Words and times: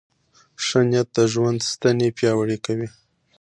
ښه 0.65 0.79
نیت 0.89 1.07
د 1.15 1.19
ژوند 1.33 1.59
ستنې 1.71 2.07
پیاوړې 2.17 2.57
کوي. 2.65 2.87